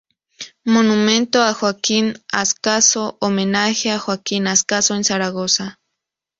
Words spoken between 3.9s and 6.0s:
a Joaquín Ascaso en Zaragoza